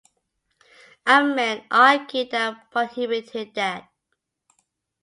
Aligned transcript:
Ammann 1.05 1.63
argued 1.69 2.31
that 2.31 2.71
prohibited 2.71 3.53
that. 3.53 3.87